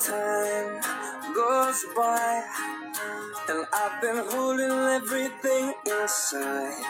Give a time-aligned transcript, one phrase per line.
[0.00, 0.80] Time
[1.34, 2.42] goes by,
[3.48, 6.82] and I've been holding everything inside.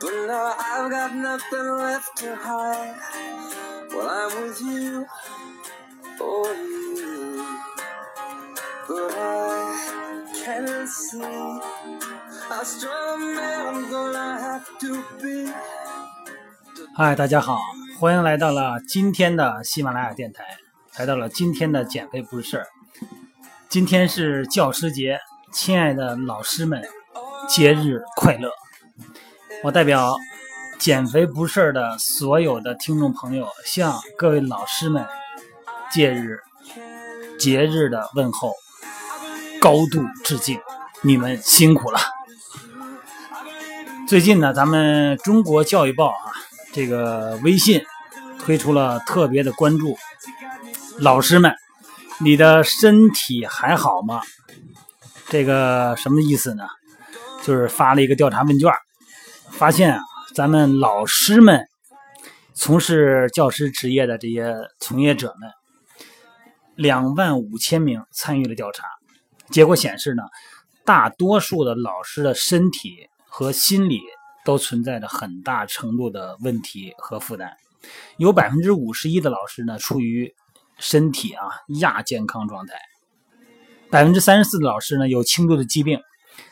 [0.00, 2.96] But now I've got nothing left to hide.
[3.90, 5.06] Well, I'm with you,
[6.20, 7.46] oh you.
[8.88, 11.99] But I can't see
[16.94, 17.58] 嗨，大家好，
[17.98, 20.44] 欢迎来到了今天的喜马拉雅电台，
[20.98, 22.66] 来到了今天的减肥不是事儿。
[23.70, 25.18] 今天是教师节，
[25.54, 26.86] 亲爱的老师们，
[27.48, 28.50] 节日快乐！
[29.64, 30.14] 我代表
[30.78, 35.06] 减肥不是事儿的所有的听众朋友，向各位老师们
[35.90, 36.38] 节日
[37.38, 38.52] 节日的问候，
[39.62, 40.60] 高度致敬，
[41.00, 41.98] 你们辛苦了。
[44.10, 46.34] 最近呢，咱们中国教育报啊，
[46.72, 47.80] 这个微信
[48.40, 49.96] 推出了特别的关注，
[50.98, 51.54] 老师们，
[52.18, 54.20] 你的身体还好吗？
[55.28, 56.64] 这个什么意思呢？
[57.44, 58.72] 就是发了一个调查问卷，
[59.52, 60.00] 发现啊，
[60.34, 61.64] 咱们老师们
[62.52, 65.48] 从事教师职业的这些从业者们，
[66.74, 68.88] 两万五千名参与了调查，
[69.52, 70.24] 结果显示呢，
[70.84, 74.02] 大多数的老师的身体和心理
[74.44, 77.52] 都存在着很大程度的问题和负担，
[78.18, 80.34] 有百分之五十一的老师呢处于
[80.78, 81.46] 身体啊
[81.80, 82.74] 亚健康状态，
[83.90, 86.00] 百分之三十四的老师呢有轻度的疾病，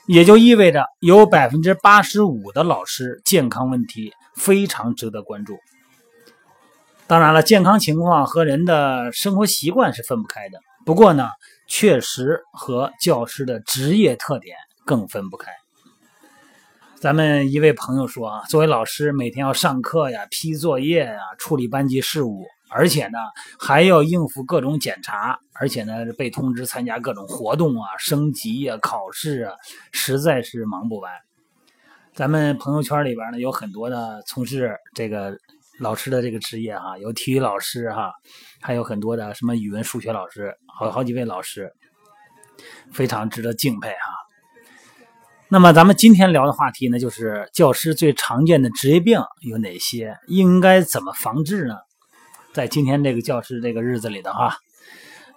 [0.07, 5.59] 也就意味着有百分之八十五的老师健康问题非常值得关注。
[7.07, 11.29] 当然了，健康情况和人的生活习惯是分不开的，不过呢，
[11.67, 15.51] 确实和教师的职业特点更分不开。
[17.01, 23.19] 咱们一位朋友说啊，作为老师，每天要上课呀、批作业呀、处理班级事务，而且呢
[23.57, 29.55] 还要应付各种检查，而且呢被通知参加各种活动啊、升级呀、考试啊，
[29.93, 31.13] 实在是忙不完。
[32.15, 35.39] 咱们朋友圈里边呢有很多的从事这个
[35.79, 38.13] 老师的这个职业哈，有体育老师哈，
[38.61, 41.73] 还有很多的什么语文、数学老师，好好几位老师，
[42.93, 44.28] 非常值得敬佩哈。
[45.51, 51.75] 那么咱们今天聊的话题呢，就是教师最常见的职业病有哪些，应该怎么防治呢？
[52.53, 54.59] 在今天这个教师这个日子里的哈，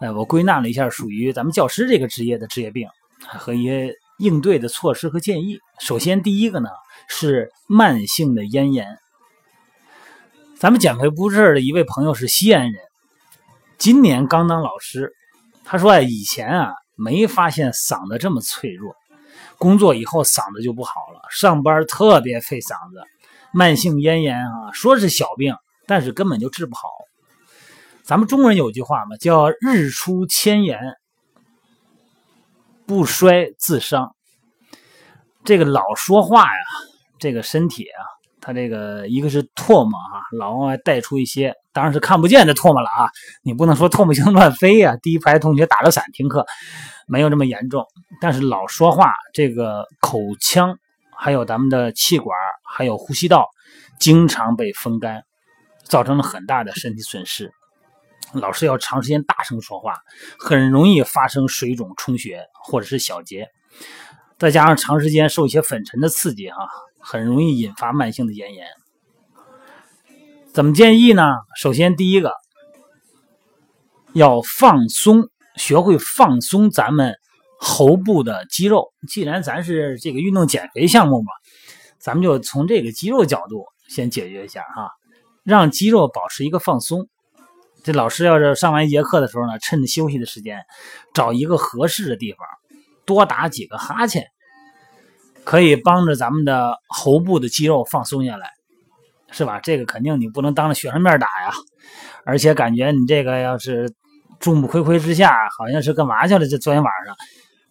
[0.01, 2.89] 呃，我归纳了一下属于咱们教师这个职业的职业病
[3.21, 5.59] 和一些应对的措施和建议。
[5.79, 6.67] 首先，第一个呢
[7.07, 8.97] 是慢性的咽炎。
[10.57, 12.81] 咱们减肥不是的一位朋友是西安人，
[13.77, 15.13] 今年刚当老师，
[15.63, 18.93] 他说啊，以前啊没发现嗓子这么脆弱。
[19.61, 23.03] 工作以后嗓子就不好了，上班特别费嗓子，
[23.53, 25.55] 慢性咽炎啊，说是小病，
[25.85, 26.89] 但是根本就治不好。
[28.01, 30.79] 咱们中国人有句话嘛，叫“日出千言，
[32.87, 34.15] 不衰自伤”。
[35.45, 36.63] 这个老说话呀，
[37.19, 38.01] 这个身体啊，
[38.41, 43.09] 他这个一个是唾沫啊，老往外带出一些，当然是看不见的唾沫了啊，
[43.43, 44.97] 你不能说唾沫星乱飞呀。
[45.01, 46.45] 第一排同学打着伞听课。
[47.07, 47.85] 没有这么严重，
[48.21, 50.77] 但是老说话，这个口腔，
[51.17, 53.49] 还有咱们的气管，还有呼吸道，
[53.99, 55.21] 经常被风干，
[55.83, 57.51] 造成了很大的身体损失。
[58.31, 59.95] 老师要长时间大声说话，
[60.39, 63.49] 很容易发生水肿、充血或者是小结，
[64.39, 66.69] 再加上长时间受一些粉尘的刺激，哈，
[67.01, 68.67] 很容易引发慢性的咽炎。
[70.53, 71.23] 怎么建议呢？
[71.57, 72.33] 首先，第一个
[74.13, 75.29] 要放松。
[75.57, 77.13] 学会放松咱们
[77.59, 78.93] 喉部的肌肉。
[79.05, 81.27] 既然咱是这个运动减肥项目嘛，
[81.99, 84.89] 咱们就从这个肌肉角度先解决一下哈，
[85.43, 87.09] 让肌肉保持一个放松。
[87.83, 90.63] 这老师要是上完一节课的时候呢，趁着休息的时间，
[91.13, 92.39] 找一个合适的地方，
[93.05, 94.27] 多打几个哈欠，
[95.43, 98.49] 可以帮着咱们的喉部的肌肉放松下来，
[99.31, 99.59] 是吧？
[99.59, 101.51] 这个肯定你不能当着学生面打呀，
[102.25, 103.93] 而且感觉你这个要是。
[104.39, 106.47] 众目睽睽之下，好像是干嘛去了？
[106.47, 107.15] 这昨天晚上，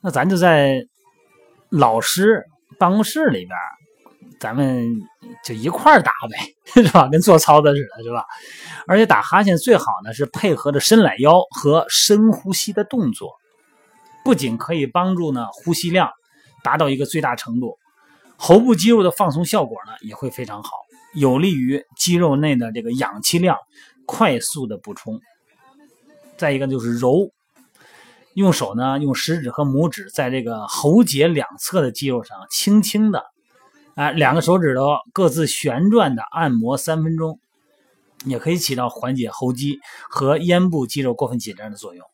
[0.01, 0.87] 那咱就在
[1.69, 2.45] 老师
[2.79, 3.51] 办公室里边，
[4.39, 4.89] 咱们
[5.45, 7.09] 就一块儿打呗，是吧？
[7.11, 8.25] 跟做操的似的，是吧？
[8.87, 13.33] 而且打哈欠最好呢是配合着伸懒腰和深呼吸的动作，
[14.25, 16.09] 不仅可以帮助呢呼吸量
[16.63, 17.79] 达到一个最大程度，
[18.37, 20.71] 喉部肌肉的放松效果呢也会非常好，
[21.15, 23.57] 有利于肌肉内的这个氧气量
[24.07, 25.21] 快速的补充。
[26.37, 27.31] 再一个就是揉，
[28.35, 33.25] 用手呢，用食指和拇指在这个喉结两侧的肌肉上轻轻的，
[33.95, 37.39] 哎，两个手指头各自旋转的按摩三分钟，
[38.25, 39.79] 也可以起到缓解喉肌
[40.09, 42.07] 和咽部肌肉过分紧张的作用。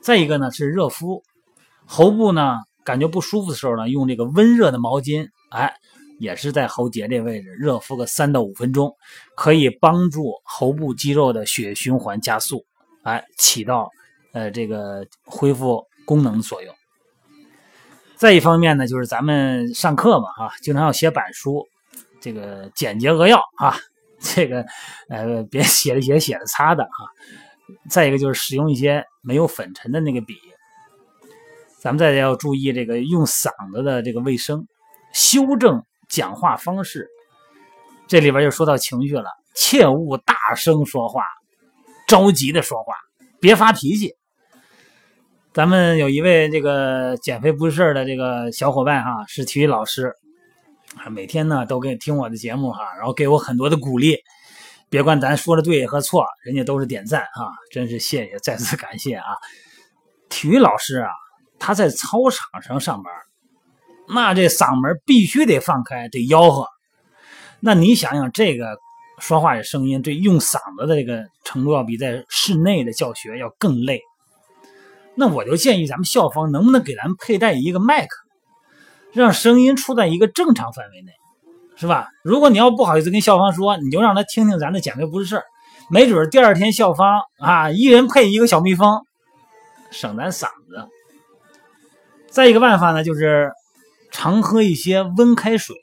[0.00, 1.24] 再一个呢是热敷，
[1.86, 2.56] 喉部呢
[2.90, 5.72] 感觉不舒服的时候呢，用这个温热的毛巾，哎，
[6.18, 8.92] 也是在喉结这位置热敷个三到五分钟，
[9.36, 12.66] 可以帮助喉部肌肉的血液循环加速，
[13.04, 13.88] 哎，起到
[14.32, 16.74] 呃这个恢复功能的作用。
[18.16, 21.64] 再一方面呢，就是咱们上课嘛，哈，经常要写板书，
[22.20, 23.76] 这个简洁扼要啊，
[24.20, 24.66] 这个
[25.08, 27.06] 呃别写着写着写着擦的啊。
[27.88, 30.34] 再一个就是使用一些没有粉尘的那个笔。
[31.80, 34.66] 咱们再要注意这个用嗓子的这个卫生，
[35.14, 37.08] 修正讲话方式。
[38.06, 41.22] 这里边就说到情绪了，切勿大声说话，
[42.06, 42.92] 着急的说话，
[43.40, 44.14] 别发脾气。
[45.54, 50.12] 咱们有一位这个减肥不是事的这个小伙伴哈，是体育老师，
[51.10, 54.18] 每天呢都给听我的节目哈，然后给我很多的鼓励。
[54.90, 59.24] 别管咱说的对和错，人家都是点赞啊，真是谢谢，再次感谢啊！
[60.28, 61.10] 体育老师啊，
[61.60, 63.12] 他在操场上上班，
[64.08, 66.66] 那这嗓门必须得放开，得吆喝。
[67.60, 68.78] 那你想想，这个
[69.18, 74.00] 说话的声音，这用嗓子的这个程度，要比在室内的教学要更累。
[75.14, 78.16] 那我就建议咱们校方能不能给咱们佩戴一个麦克，
[79.12, 81.12] 让声音处在一个正常范围内，
[81.76, 82.08] 是吧？
[82.24, 85.44] 如果你要不好意思跟校方说，你就让他听听咱的减肥不是事儿，
[85.90, 89.04] 没准第二天校方啊，一人配一个小蜜蜂，
[89.90, 90.88] 省咱嗓子。
[92.30, 93.50] 再一个办法呢，就是
[94.10, 95.76] 常喝一些温开水，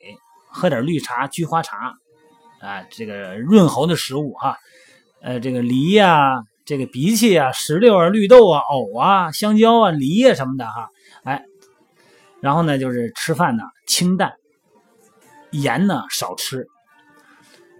[0.50, 1.94] 喝点绿茶、菊花茶，
[2.62, 4.58] 啊，这个润喉的食物哈，
[5.22, 6.44] 呃，这个梨呀。
[6.68, 10.90] 这个荸荠啊、石榴啊、绿豆啊、藕啊、香蕉啊、梨啊什么的哈，
[11.24, 11.46] 哎，
[12.42, 14.34] 然后呢就是吃饭呢清淡，
[15.52, 16.68] 盐呢少吃，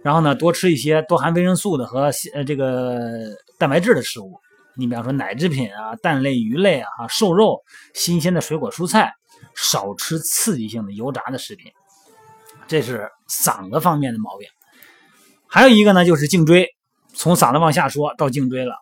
[0.02, 2.98] 然后呢多吃一些多含维生素的和呃这个
[3.58, 4.40] 蛋白质的食物，
[4.78, 7.64] 你比方说奶制品啊、蛋类、鱼类啊、瘦肉、
[7.94, 9.12] 新鲜的水果蔬菜，
[9.56, 11.72] 少吃刺激性的油炸的食品，
[12.68, 14.46] 这是嗓子方面的毛病。
[15.48, 16.68] 还有一个呢就是颈椎。
[17.12, 18.76] 从嗓子往下说到颈椎了。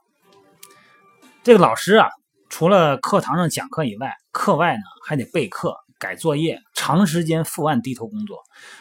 [1.43, 2.09] 这个老师啊，
[2.51, 8.41] 除了课堂上讲课以外，课外呢还得备课、改作业，长时间伏案低头工作，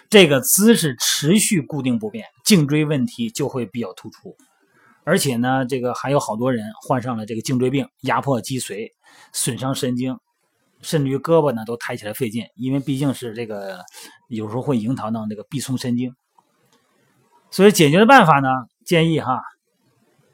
[0.09, 4.35] 这个姿势持续固定不变，颈椎问题就会比较突出。
[5.05, 8.89] 而且呢，这个还有好多人患上了这个颈椎病，压迫脊髓，
[9.31, 10.17] 损伤神经，
[10.81, 13.85] 甚至于胳膊呢都抬起来费劲，因为毕竟是这个
[14.27, 16.13] 有时候会影响到那个臂松神经。
[17.51, 18.49] 所以解决的办法呢？
[18.83, 19.41] 建议哈，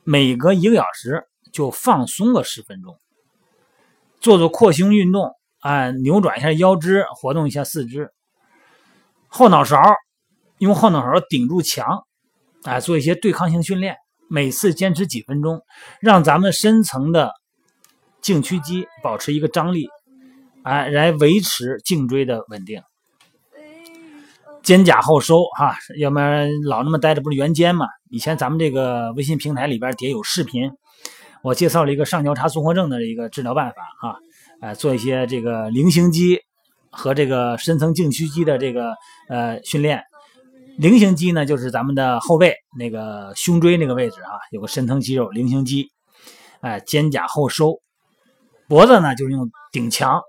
[0.03, 2.97] 每隔一个小时就放松个十分钟，
[4.19, 8.12] 做做扩胸运动，哎，扭转一下腰肢，活动一下四肢。
[9.27, 9.81] 后脑勺
[10.57, 12.06] 用后脑勺顶住墙，
[12.63, 13.97] 哎，做一些对抗性训练，
[14.33, 15.62] 每次坚持几分钟，
[16.00, 17.33] 让咱们深层的
[18.22, 19.89] 颈屈肌保持一个张力，
[20.63, 22.81] 哎，来维持颈椎的稳定。
[24.63, 27.88] 肩胛后收哈，要不然老那么待着不是圆肩吗？
[28.10, 30.72] 以前咱们这个微信平台里边底下有视频，
[31.44, 34.19] 我介绍了一个上交叉综合症的一个治疗办法哈，
[34.62, 36.39] 哎，做一些这个菱形肌
[36.89, 38.94] 和这个深层颈屈肌的这个
[39.28, 40.01] 呃训练。
[40.81, 45.92] 菱形肌呢，就是咱们的后背那个胸椎那个位置啊，有个深层肌肉菱形肌，
[46.61, 47.80] 哎，肩胛后收。
[48.68, 50.19] 脖子呢，就是用顶墙，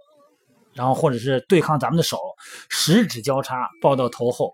[0.74, 2.18] 然后或者是对抗咱们的手，
[2.68, 4.52] 十指交叉抱到头后。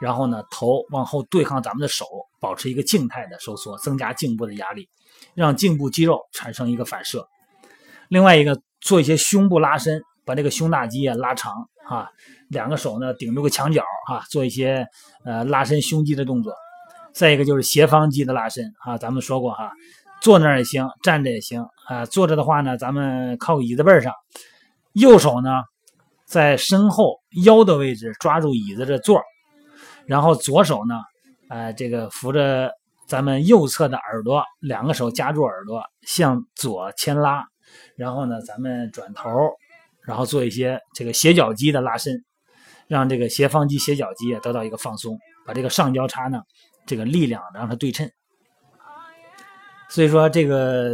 [0.00, 2.04] 然后呢，头往后对抗咱们的手，
[2.40, 4.88] 保持一个静态的收缩，增加颈部的压力，
[5.36, 7.24] 让颈部肌肉产生一个反射。
[8.08, 11.54] 另外一个，做一些胸部拉伸，把这个胸大肌啊拉长
[11.88, 12.10] 啊，
[12.48, 14.86] 两个手呢顶住个墙角啊，做一些
[15.24, 16.52] 呃拉伸胸肌的动作。
[17.14, 19.72] 再一个就是斜方肌的拉伸啊，咱们说过哈，
[20.20, 22.04] 坐那儿也行，站着也行啊。
[22.04, 24.12] 坐着的话呢，咱们靠椅子背上，
[24.92, 25.62] 右手呢
[26.26, 29.22] 在身后腰的位置抓住椅子的座。
[30.04, 30.96] 然后左手呢，
[31.48, 32.70] 呃，这个扶着
[33.08, 37.46] 咱们右侧的耳朵，两个手夹住耳朵，向左牵拉。
[37.96, 39.30] 然后呢，咱们转头，
[40.06, 42.24] 然后做一些这个斜角肌的拉伸，
[42.86, 46.40] 让这个斜方肌、斜角肌得到一个放松，把这个上交叉呢，
[46.86, 48.10] 这个力量让它对称。
[49.90, 50.92] 所以说，这个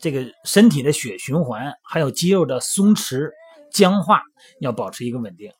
[0.00, 3.28] 这个身体的血循环，还有肌肉的松弛、
[3.72, 4.22] 僵化，
[4.60, 5.50] 要保持一个稳定。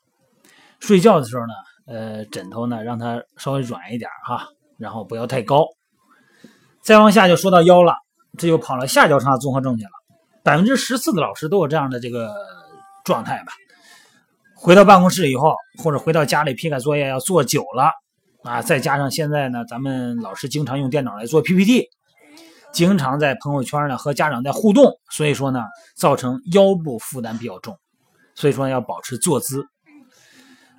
[0.80, 1.52] 睡觉的时候呢。
[1.84, 4.46] 呃，枕头呢，让它稍微软一点哈，
[4.78, 5.66] 然后不要太高。
[6.80, 7.92] 再往下就说到腰了，
[8.38, 9.90] 这就跑了下交叉综合症去了。
[10.44, 12.32] 百分之十四的老师都有这样的这个
[13.04, 13.52] 状态吧。
[14.54, 17.90] 回到办公室以后，或者回到家里批改作业要做久了
[18.44, 21.88] 啊，再加上现在呢，咱们老师经常用电脑来做 PPT，
[22.72, 25.64] 经常在朋友圈呢和家长在互动，所以说呢，
[25.96, 27.76] 造成腰部负担比较重，
[28.36, 29.66] 所以说要保持坐姿，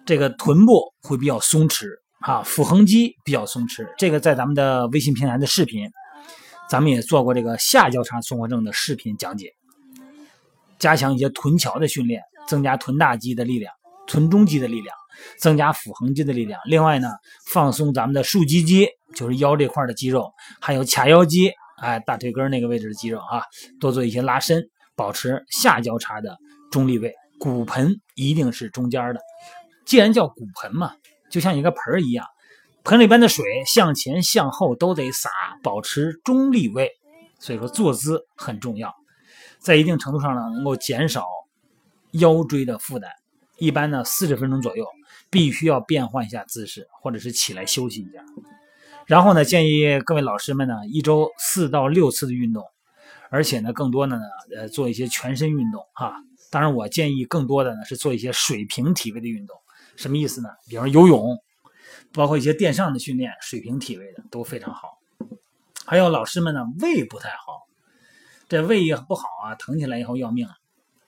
[0.05, 1.87] 这个臀部会比较松弛
[2.21, 3.85] 啊，腹横肌比较松弛。
[3.97, 5.89] 这个在咱们的微信平台的视频，
[6.69, 9.53] 咱们也做过这个下交叉综合症的视频讲解，
[10.83, 12.21] 加强一些臀桥的训练。
[12.45, 13.73] 增加臀大肌的力量，
[14.05, 14.93] 臀中肌的力量，
[15.39, 16.59] 增加腹横肌的力量。
[16.65, 17.07] 另外呢，
[17.47, 23.43] 放松咱们的竖脊肌，就是腰这块的肌肉，还有髂腰肌，哎，大腿根那个位置的肌肉啊，
[23.79, 24.61] 多做一些拉伸，
[24.93, 26.37] 保持下交叉的
[26.69, 27.13] 中立位。
[27.39, 29.21] 骨盆一定是中间的。
[29.85, 30.91] 既然叫骨盆嘛，
[31.31, 32.25] 就像一个盆一样，
[32.83, 35.29] 盆里边的水向前向后都得洒，
[35.63, 36.91] 保持中立位。
[37.39, 38.93] 所以说坐姿很重要，
[39.63, 41.23] 在一定程度上呢，能够减少。
[42.19, 43.09] 腰椎的负担，
[43.57, 44.85] 一般呢四十分钟左右，
[45.31, 48.23] 必须要变换一下姿势，或者是起来休息一下。
[49.07, 52.63] 然后呢，建议各位老师们呢，一周四到六次的运动，
[53.31, 54.21] 而且呢，更多的呢，
[54.55, 56.13] 呃，做一些全身运动哈。
[56.51, 59.57] 当然，我建议更多的呢是做一些水平体位的运动。
[59.95, 60.49] 什么意思呢？
[60.69, 61.35] 比方游泳，
[62.11, 64.99] 包括一些垫上的训练，水平体位的都非常好。
[65.83, 67.63] 还有老师们呢，胃不太好，
[68.53, 70.47] 这胃也不好啊，疼起来以后要命。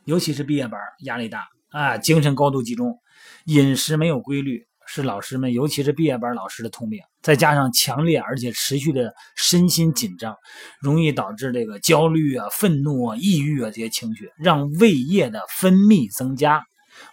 [0.05, 2.97] 尤其是毕业班压力大啊，精神高度集中，
[3.43, 6.99] 饮食没有规律，是老师们，尤其是毕业班老师的通病。
[7.21, 10.35] 再加上强烈而且持续的身心紧张，
[10.79, 16.63] 容易导致这个焦虑啊、愤怒啊、抑郁啊这些情绪，让胃液的分泌增加，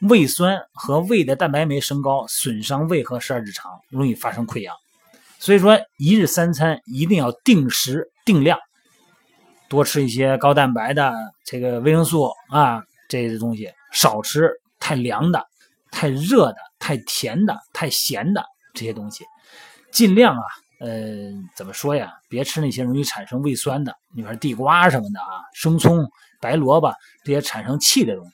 [0.09, 4.75] 胃酸和胃的蛋白酶升高，损伤胃和十二指肠，容易发生溃疡。
[5.39, 8.59] 所以说，一日三餐一定要定时定量。
[9.73, 11.15] 多吃一些高蛋白的
[11.47, 15.43] 这个维生素啊，这些东西少吃太凉的、
[15.91, 19.25] 太热的、太甜的、太咸的这些东西，
[19.91, 20.45] 尽量啊，
[20.79, 22.13] 呃，怎么说呀？
[22.29, 26.07] 别吃那些容易产生胃酸的，你说地瓜什么的啊，生葱、
[26.39, 26.93] 白萝卜
[27.25, 28.33] 这些产生气的东西。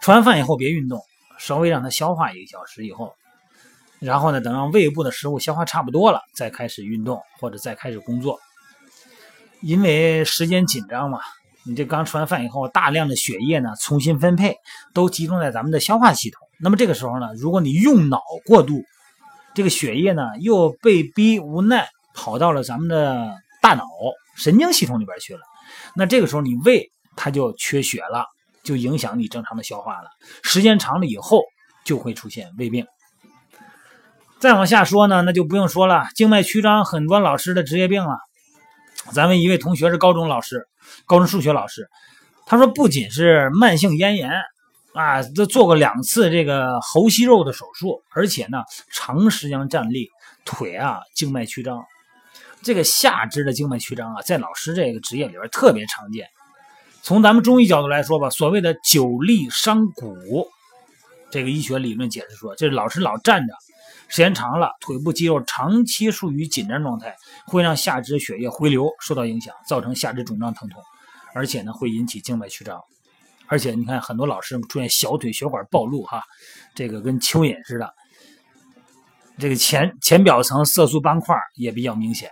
[0.00, 1.00] 吃完饭以后别运动，
[1.36, 3.12] 稍微让它消化一个小时以后，
[3.98, 8.38] 然后呢，等让胃部的食物消化差不多了，再开始运动或者再开始工作。
[9.64, 11.20] 因为时间紧张嘛，
[11.64, 14.58] 你这刚吃完饭以后，大量的血液呢重新分配，
[14.92, 16.46] 都集中在咱们的消化系统。
[16.60, 18.84] 那么这个时候呢，如果你用脑过度，
[19.54, 23.84] 这个血液呢又被逼无奈跑到了咱们的大脑
[24.36, 25.40] 神经系统里边去了，
[25.96, 28.26] 那这个时候你胃它就缺血了，
[28.64, 30.10] 就影响你正常的消化了。
[30.42, 31.40] 时间长了以后，
[31.86, 32.86] 就会出现胃病。
[34.40, 38.18] 再往下说呢，那就不用说了，静脉曲张很多老师的职业病了。
[39.12, 40.66] 咱们一位同学是高中老师，
[41.06, 41.88] 高中数学老师，
[42.46, 44.30] 他说不仅是慢性咽炎
[44.92, 50.08] 啊，都做过两次这个喉息肉的手术，而且呢，长时间站立，
[50.44, 51.84] 腿啊静脉曲张，
[52.62, 56.26] 这个下肢的静脉曲张啊，在老师这个职业里边特别常见。
[57.02, 60.48] 从咱们中医角度来说吧，所谓的久立伤骨，
[61.30, 63.52] 这个医学理论解释说，就是老师老站着。
[64.06, 70.80] 时间长了，腿部肌肉长期处于紧张状态，会让下肢血液回流受到影响，造成下肢肿胀疼痛，
[71.34, 72.80] 而且呢会引起静脉曲张。
[73.46, 76.22] 而且你看，很多老师出现小腿血管暴露，哈，
[76.74, 77.92] 这个跟蚯蚓似的。
[79.38, 82.30] 这个前前表层色素斑块也比较明显。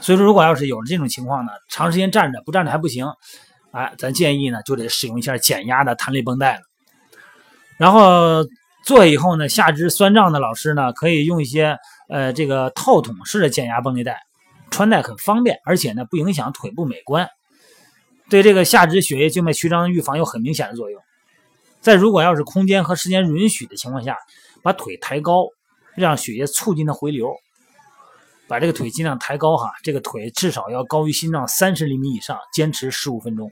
[0.00, 3.06] 所以说，如果要是有这种情况呢，长时间站着不站着还不行，
[3.70, 6.62] 哎，咱建议呢就得使用一下减压的弹力绷带了。
[7.76, 8.44] 然后。
[8.82, 14.20] 做下以后呢，下肢酸胀的老师呢，可以用一些呃这个套筒式的减压绷带，
[14.70, 17.28] 穿戴很方便，而且呢不影响腿部美观，
[18.28, 21.00] 对这个下肢血液静脉曲张预防有很明显的作用。
[21.80, 24.16] 再如果要是空间和时间允许的情况下，
[24.62, 25.46] 把腿抬高，
[25.94, 27.32] 让血液促进的回流，
[28.48, 33.50] 把这个腿尽量抬高哈，这个腿至少要高于心脏三十厘米以上，坚持十五分钟，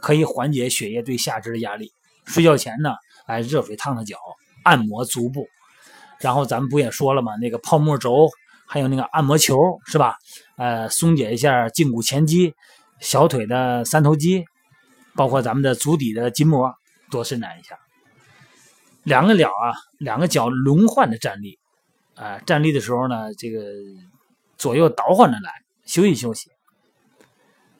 [0.00, 1.92] 可以缓解血液对下肢的压力。
[2.24, 2.94] 睡觉前呢，
[3.26, 4.16] 哎热水烫烫脚。
[4.64, 5.46] 按摩足部，
[6.18, 7.36] 然后咱们不也说了吗？
[7.36, 8.28] 那个泡沫轴，
[8.66, 10.16] 还有那个按摩球，是吧？
[10.56, 12.54] 呃，松解一下胫骨前肌、
[13.00, 14.44] 小腿的三头肌，
[15.14, 16.72] 包括咱们的足底的筋膜，
[17.10, 17.78] 多伸展一下。
[19.02, 21.58] 两个脚啊，两个脚轮换的站立，
[22.14, 23.64] 啊，站立的时候呢，这个
[24.58, 25.50] 左右倒换着来，
[25.86, 26.50] 休息休息。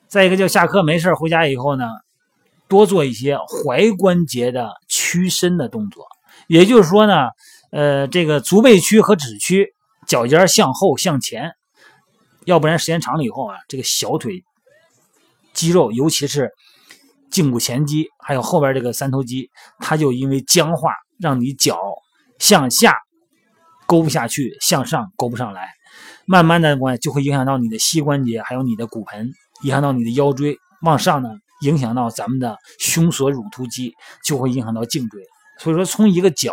[0.07, 1.85] 再一个，就下课没事回家以后呢，
[2.67, 6.07] 多做一些踝关节的屈伸的动作。
[6.51, 7.29] 也就是说呢，
[7.71, 9.73] 呃，这个足背屈和趾屈，
[10.05, 11.53] 脚尖向后向前，
[12.43, 14.43] 要不然时间长了以后啊，这个小腿
[15.53, 16.51] 肌肉，尤其是
[17.31, 21.79] 胫骨前肌，还有后边这个三头肌，它就因为僵化，让你脚
[22.37, 22.97] 向下
[23.87, 25.69] 勾不下去，向上勾不上来，
[26.25, 29.31] 慢慢的关就会影响到你的膝关节，还有你的骨盆，
[29.63, 31.29] 影响到你的腰椎，往上呢，
[31.61, 33.93] 影响到咱们的胸锁乳突肌，
[34.25, 35.23] 就会影响到颈椎。
[35.61, 36.51] 所以说，从一个脚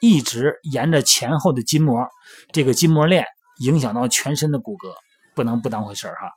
[0.00, 2.06] 一直沿着前后的筋膜，
[2.52, 3.26] 这个筋膜链
[3.58, 4.94] 影响到全身的骨骼，
[5.34, 6.30] 不能不当回事哈。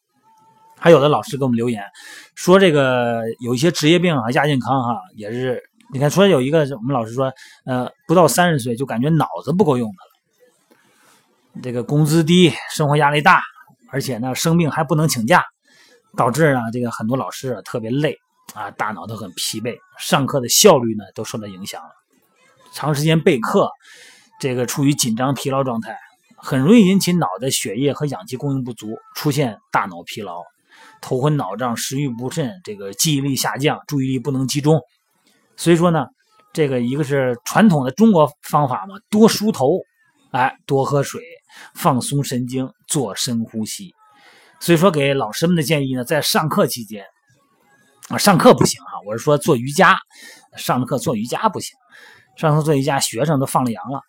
[0.80, 1.84] 还有的老师给我们留言
[2.34, 5.62] 说，这个有一些职业病啊，亚健康哈，也是
[5.94, 7.32] 你看，说有一个我们老师说，
[7.66, 9.96] 呃，不到三十岁就感觉脑子不够用的
[10.74, 13.44] 了，这个工资低，生活压力大，
[13.92, 15.46] 而且呢生病还不能请假，
[16.16, 18.18] 导致呢这个很多老师啊特别累
[18.56, 21.90] 啊，大脑都很疲惫，上课的效率呢都受到影响了，
[22.78, 23.72] 长时间备课，
[24.40, 25.98] 这个处于紧张疲劳状态，
[26.36, 30.44] 很容易引起脑袋血液和氧气供应不足，出现大脑疲劳。
[31.02, 34.80] 头昏脑胀、食欲不振，这个记忆力下降、注意力不能集中。
[35.56, 36.06] 所以说呢，
[36.54, 39.80] 这个一个是传统的中国方法嘛，多梳头，
[40.30, 41.20] 哎，多喝水，
[41.74, 43.92] 放松神经，做深呼吸。
[44.60, 47.04] 所以说，给老师们的建议呢，在上课期间
[48.10, 49.98] 啊，上课不行哈，我是说做瑜伽，
[50.56, 51.76] 上课做瑜伽不行，
[52.38, 54.02] 上次做瑜伽，学生都放了羊了。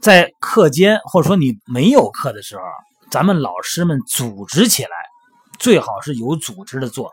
[0.00, 2.62] 在课间或者说你没有课的时候，
[3.10, 4.90] 咱们老师们组织起来。
[5.56, 7.12] 最好是有组织的做，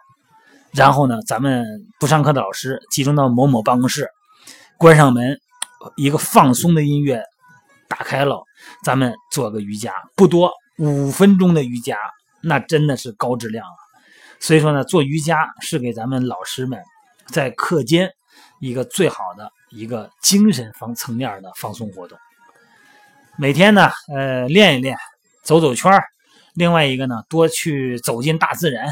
[0.74, 1.63] 然后呢，咱们
[2.00, 4.10] 不上课的老师集中到某某办公室，
[4.80, 5.39] 关上门，
[5.96, 7.24] 一个放松的音乐
[7.88, 8.44] 打开了，
[8.84, 11.96] 咱们做个瑜伽，不多，五分钟的瑜伽，
[12.41, 13.75] 那真的是高质量了。
[14.39, 16.82] 所以说呢，做瑜伽是给咱们老师们
[17.27, 18.12] 在课间
[18.60, 22.18] 一个最好的一个精神方层面的放松活动。
[23.38, 24.98] 每天呢，呃，练一练，
[25.44, 25.92] 走走圈。
[26.54, 28.92] 另外一个呢，多去走进大自然，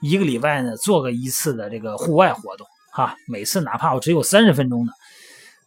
[0.00, 4.92] 一个礼拜呢做个一次的这个户外活动，哈，每次哪怕我只有三十分钟呢，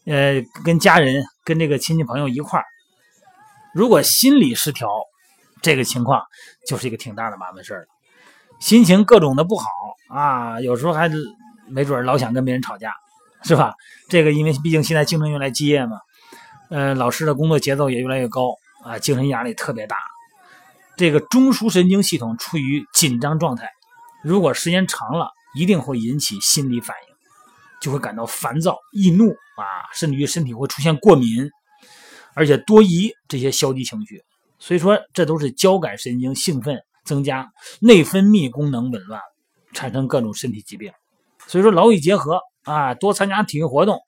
[0.05, 2.65] 呃，跟家人、跟这个亲戚朋友一块儿。
[3.71, 4.89] 如果心理失调，
[5.61, 6.23] 这个情况
[6.67, 7.87] 就是一个挺大的麻烦事儿了，
[8.59, 9.69] 心情各种的不好
[10.09, 11.07] 啊，有时候还
[11.67, 12.95] 没准老想跟别人吵架，
[13.43, 13.73] 是吧？
[14.09, 15.97] 这个因为毕竟现在竞争越来越激烈嘛，
[16.69, 19.97] 呃，老师的工作节奏也越来越高啊，精神压力特别大。
[20.95, 23.69] 这个中枢神经系统处于紧张状态，
[24.23, 27.15] 如果时间长了，一定会引起心理反应，
[27.79, 31.49] 就会感到烦躁、易怒啊，甚至于身体会出现过敏，
[32.33, 34.23] 而且多疑这些消极情绪。
[34.59, 37.47] 所以说，这都是交感神经兴奋增加，
[37.79, 39.21] 内分泌功能紊乱，
[39.73, 40.91] 产生各种身体疾病。
[41.47, 43.99] 所以说，劳逸结合啊，多参加体育活动。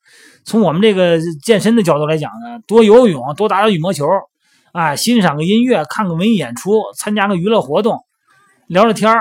[0.43, 4.05] 从我们这个健身的角度来讲呢，多游泳，多打打羽毛球。
[4.71, 7.97] 啊，欣赏个音乐，看个文艺演出，参加个娱乐活动，
[8.67, 9.11] 聊聊天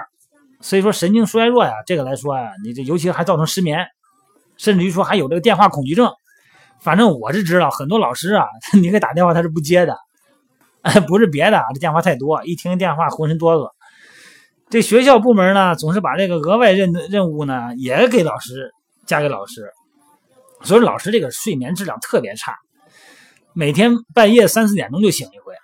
[0.61, 3.87] 所以说神经衰弱呀，这个来说呀，你这尤其还造成失眠，
[4.59, 6.12] 甚至于说还有这个电话恐惧症。
[6.81, 8.44] 反正我是知道，很多老师啊，
[8.78, 9.96] 你给打电话他是不接的，
[11.09, 13.70] 不是别的，这电话太多，一听电话浑身哆嗦。
[14.70, 18.74] 这学校部门呢，总是把这个额外任任务呢也给老师
[19.07, 19.72] 加给老师，
[20.62, 22.57] 所以老师这个睡眠质量特别差。
[23.54, 25.54] 每天半夜三四点钟就醒一回，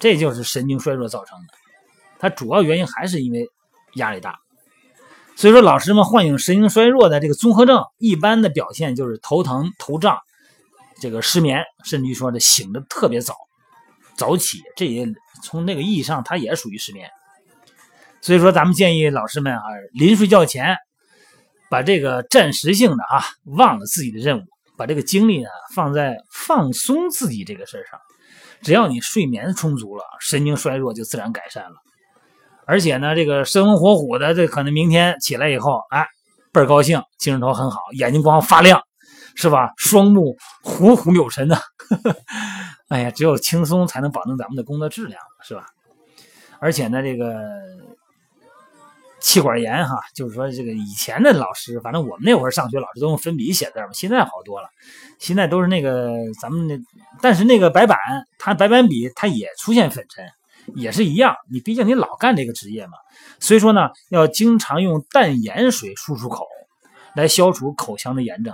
[0.00, 1.54] 这就是神经衰弱造成的。
[2.18, 3.48] 它主要原因还是因为
[3.94, 4.38] 压力大。
[5.36, 10.18] 所以说，老师们患有神经衰弱的这个综合症，一般的表现就是头疼、头胀，
[11.00, 13.34] 这个失眠，甚至于说这醒的特别早，
[14.16, 15.06] 早起，这也
[15.42, 17.08] 从那个意义上，它也属于失眠。
[18.22, 20.76] 所以说，咱们建议老师们啊，临睡觉前，
[21.68, 24.42] 把这个暂时性的啊，忘了自己的任务。
[24.74, 28.00] 把这个精力呢放在放松自己这个事儿上，
[28.62, 31.74] 只要你睡眠充足了，神经衰弱就自然改善了。
[32.66, 36.06] 而且呢，这个生龙活虎的，这可能明天起来以后，哎，
[36.52, 38.80] 倍儿高兴，精神头很好，眼睛光发亮，
[39.36, 39.70] 是吧？
[39.76, 41.60] 双目虎虎有神的。
[42.88, 45.66] 哎呀，只有轻松才能保证咱们的工作质量，是吧？
[46.60, 47.40] 而且呢，这个。
[49.22, 53.86] 气管炎哈，就是说这个以前的老师，反正我们那会儿上学，老师都用粉笔写字嘛。
[53.92, 54.68] 现在好多了，
[55.20, 56.76] 现在都是那个咱们那，
[57.20, 57.96] 但是那个白板，
[58.36, 60.26] 它白板笔它也出现粉尘，
[60.74, 61.36] 也是一样。
[61.52, 62.94] 你毕竟你老干这个职业嘛，
[63.38, 66.44] 所以说呢，要经常用淡盐水漱漱口，
[67.14, 68.52] 来消除口腔的炎症。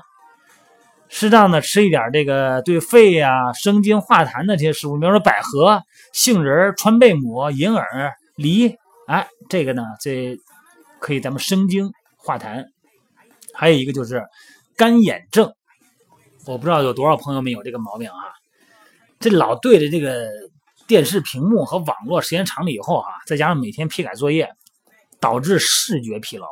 [1.09, 8.77] 适当的吃一点这个对肺呀、生津化痰的这些食物，比如说百合、杏仁、川贝母、银耳、梨，
[9.07, 10.39] 哎，这个呢，这。
[11.01, 12.65] 可以咱们生津化痰，
[13.55, 14.25] 还有一个就是
[14.77, 15.53] 干眼症，
[16.47, 18.35] 我不知道有多少朋友们有这个毛病啊？
[19.21, 20.29] 这老对着这个
[20.87, 24.49] 电视屏幕和网络时间长了以后啊，再加上每天批改作业，
[25.19, 26.47] 导致视觉疲劳，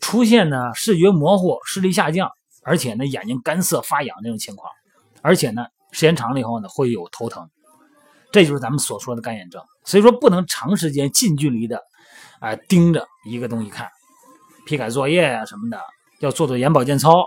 [0.00, 2.30] 出现呢视觉模糊、视力下降，
[2.62, 4.70] 而且呢眼睛干涩发痒这种情况，
[5.22, 7.48] 而且呢时间长了以后呢会有头疼，
[8.32, 9.62] 这就是咱们所说的干眼症。
[9.84, 11.80] 所以说不能长时间近距离的
[12.40, 13.88] 啊盯着一个东西看，
[14.66, 15.80] 批改作业呀什么的，
[16.20, 17.26] 要做做眼保健操。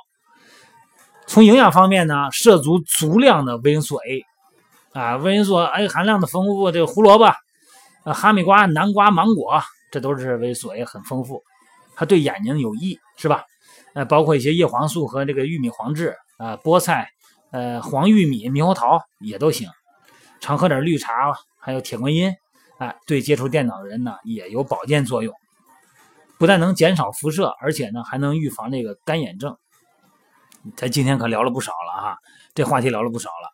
[1.25, 4.23] 从营养方面呢，摄足足量的维生素 A，
[4.93, 7.33] 啊，维生素 A 含量的丰富，这个胡萝卜、
[8.13, 11.43] 哈密瓜、南瓜、芒果，这都是维生素 A 很丰富，
[11.95, 13.43] 它对眼睛有益，是吧？
[13.93, 17.09] 呃，包括一些叶黄素和这个玉米黄质啊，菠菜、
[17.51, 19.67] 呃黄玉米、猕猴桃也都行。
[20.39, 22.31] 常喝点绿茶，还有铁观音，
[22.77, 25.33] 哎，对接触电脑的人呢也有保健作用，
[26.37, 29.57] 不但能减少辐射，而且呢还能预防这个干眼症。
[30.75, 32.17] 咱今天可聊了不少了哈，
[32.53, 33.53] 这话题聊了不少了。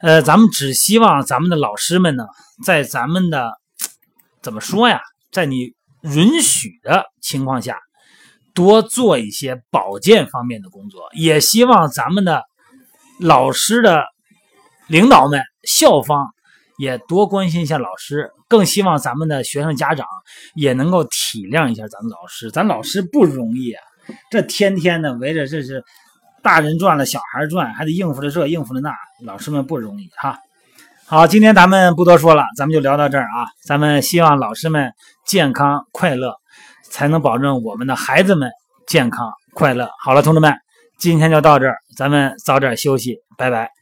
[0.00, 2.24] 呃，咱们只希望咱们的老师们呢，
[2.64, 3.52] 在咱们的
[4.42, 7.78] 怎么说呀，在你允许的情况下，
[8.52, 11.08] 多做一些保健方面的工作。
[11.12, 12.42] 也希望咱们的
[13.20, 14.02] 老师的
[14.88, 16.26] 领导们、校方
[16.76, 18.32] 也多关心一下老师。
[18.52, 20.06] 更希望咱们的学生家长
[20.54, 22.50] 也能够体谅一下咱们老师。
[22.50, 23.82] 咱老师不容易啊，
[24.30, 25.82] 这天天的围着这是。
[26.44, 28.92] 大人转了，小孩转，还得应付着这，应付着那，
[29.24, 30.40] 老师们不容易哈。
[31.06, 33.46] 好，今天咱们不多说了，咱们就聊到这儿啊。
[33.64, 34.92] 咱们希望老师们
[35.24, 36.34] 健康快乐，
[36.90, 38.50] 才能保证我们的孩子们
[38.88, 39.88] 健康快乐。
[40.02, 40.52] 好了，同志们，
[40.98, 43.81] 今天就到这儿，咱们早点休息，拜拜。